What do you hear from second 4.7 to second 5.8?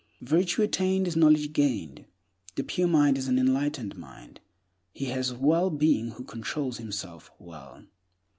He has well